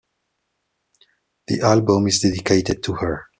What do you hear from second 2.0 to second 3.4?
is dedicated to her.